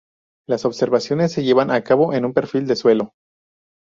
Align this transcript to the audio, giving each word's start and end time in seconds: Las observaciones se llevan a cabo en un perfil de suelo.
Las 0.49 0.65
observaciones 0.65 1.31
se 1.31 1.43
llevan 1.43 1.69
a 1.69 1.83
cabo 1.83 2.11
en 2.15 2.25
un 2.25 2.33
perfil 2.33 2.65
de 2.65 2.75
suelo. 2.75 3.13